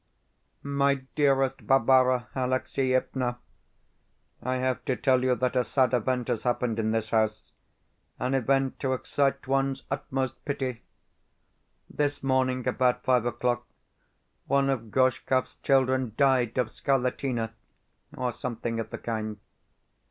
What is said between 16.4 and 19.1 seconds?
of scarlatina, or something of the